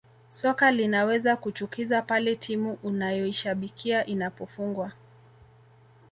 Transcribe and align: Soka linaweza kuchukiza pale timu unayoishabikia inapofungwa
Soka 0.29 0.71
linaweza 0.71 1.35
kuchukiza 1.37 2.01
pale 2.01 2.35
timu 2.35 2.77
unayoishabikia 2.83 4.05
inapofungwa 4.05 4.91